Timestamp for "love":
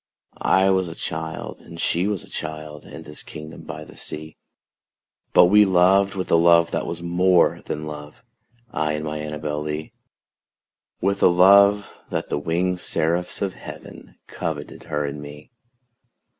6.37-6.71, 7.85-8.23, 11.27-11.93